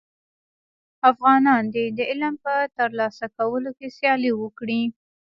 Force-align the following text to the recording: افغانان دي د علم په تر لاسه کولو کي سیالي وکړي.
افغانان 1.11 1.63
دي 1.73 1.85
د 1.97 1.99
علم 2.09 2.35
په 2.43 2.53
تر 2.77 2.89
لاسه 2.99 3.25
کولو 3.37 3.69
کي 3.79 3.87
سیالي 3.97 4.31
وکړي. 4.41 4.81